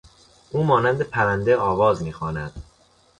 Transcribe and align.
او 0.51 0.63
مانند 0.63 1.01
پرنده 1.01 1.57
آواز 1.57 2.03
میخواند. 2.03 2.53